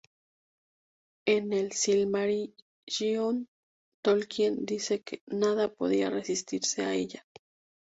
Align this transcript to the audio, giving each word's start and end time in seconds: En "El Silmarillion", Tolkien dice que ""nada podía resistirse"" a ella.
En 1.27 1.53
"El 1.53 1.73
Silmarillion", 1.73 3.47
Tolkien 4.03 4.65
dice 4.65 5.03
que 5.03 5.21
""nada 5.27 5.71
podía 5.75 6.09
resistirse"" 6.09 6.81
a 6.81 6.95
ella. 6.95 7.23